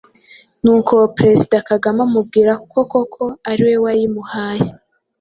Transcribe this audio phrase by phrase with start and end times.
[0.63, 4.67] Nuko Perezida Kagame amubwira ko koko ari we wayimuhaye,